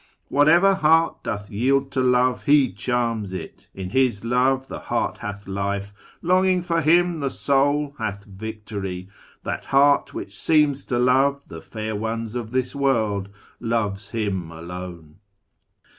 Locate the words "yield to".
1.51-1.99